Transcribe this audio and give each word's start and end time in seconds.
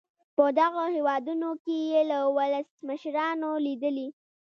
په 0.35 0.45
دغو 0.59 0.83
هېوادونو 0.95 1.49
کې 1.63 1.77
یې 1.91 2.01
له 2.11 2.19
ولسمشرانو 2.37 3.49
لیدلي. 3.65 4.07